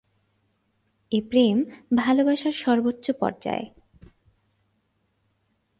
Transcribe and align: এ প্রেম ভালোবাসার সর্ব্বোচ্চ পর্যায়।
এ 1.11 1.19
প্রেম 1.29 1.57
ভালোবাসার 1.95 2.51
সর্ব্বোচ্চ 2.51 3.05
পর্যায়। 3.11 3.65